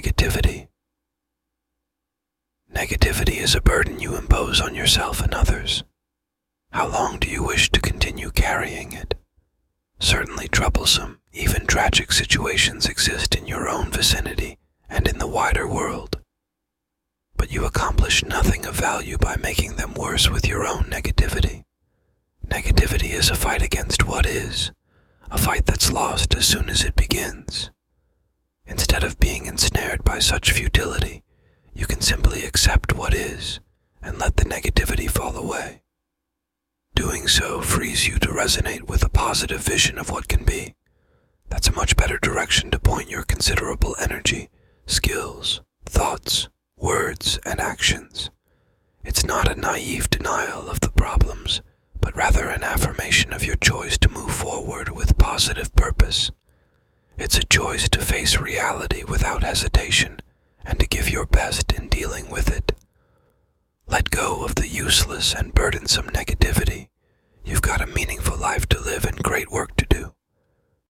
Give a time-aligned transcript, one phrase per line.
[0.00, 0.66] negativity.
[2.74, 5.84] Negativity is a burden you impose on yourself and others.
[6.70, 9.14] How long do you wish to continue carrying it?
[9.98, 14.56] Certainly troublesome, even tragic situations exist in your own vicinity
[14.88, 16.18] and in the wider world.
[17.36, 21.64] But you accomplish nothing of value by making them worse with your own negativity.
[22.48, 24.72] Negativity is a fight against what is,
[25.30, 27.70] a fight that's lost as soon as it begins.
[30.10, 31.22] By such futility,
[31.72, 33.60] you can simply accept what is
[34.02, 35.82] and let the negativity fall away.
[36.96, 40.74] Doing so frees you to resonate with a positive vision of what can be.
[41.48, 44.50] That's a much better direction to point your considerable energy,
[44.84, 48.30] skills, thoughts, words, and actions.
[49.04, 51.62] It's not a naive denial of the problems,
[52.00, 56.32] but rather an affirmation of your choice to move forward with positive purpose.
[57.18, 60.20] It's a choice to face reality without hesitation
[60.64, 62.72] and to give your best in dealing with it.
[63.86, 66.88] Let go of the useless and burdensome negativity.
[67.44, 69.69] You've got a meaningful life to live and great work